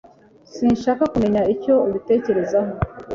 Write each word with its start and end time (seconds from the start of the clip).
Sinshaka 0.53 1.03
kumenya 1.13 1.41
icyo 1.53 1.73
ubitekerezaho. 1.87 2.71